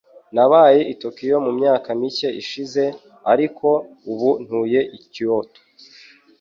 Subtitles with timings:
[0.35, 2.83] Nabaye i Tokiyo mu myaka mike ishize,
[3.31, 3.67] ariko
[4.11, 5.61] ubu ntuye i Kyoto.